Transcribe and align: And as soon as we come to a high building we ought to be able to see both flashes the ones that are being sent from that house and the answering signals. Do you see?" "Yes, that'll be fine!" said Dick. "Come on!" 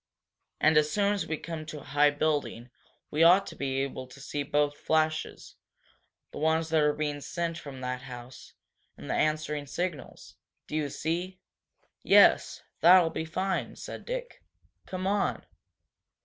And 0.59 0.77
as 0.77 0.91
soon 0.91 1.13
as 1.13 1.27
we 1.27 1.37
come 1.37 1.63
to 1.67 1.79
a 1.79 1.83
high 1.83 2.09
building 2.09 2.71
we 3.11 3.21
ought 3.21 3.45
to 3.45 3.55
be 3.55 3.83
able 3.83 4.07
to 4.07 4.19
see 4.19 4.41
both 4.41 4.75
flashes 4.75 5.57
the 6.31 6.39
ones 6.39 6.69
that 6.69 6.81
are 6.81 6.91
being 6.95 7.21
sent 7.21 7.59
from 7.59 7.81
that 7.81 8.01
house 8.01 8.53
and 8.97 9.11
the 9.11 9.13
answering 9.13 9.67
signals. 9.67 10.37
Do 10.65 10.75
you 10.75 10.89
see?" 10.89 11.39
"Yes, 12.01 12.63
that'll 12.79 13.11
be 13.11 13.25
fine!" 13.25 13.75
said 13.75 14.05
Dick. 14.05 14.41
"Come 14.87 15.05
on!" 15.05 15.45